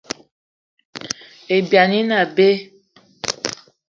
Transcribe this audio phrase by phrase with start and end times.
[1.57, 2.49] Ibyani ine abe.